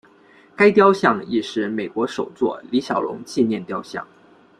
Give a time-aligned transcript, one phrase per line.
[0.55, 4.03] 该雕像亦是美国首座李小龙纪念雕像。